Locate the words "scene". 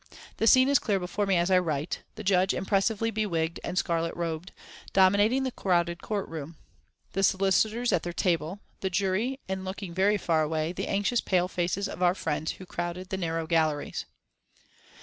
0.47-0.67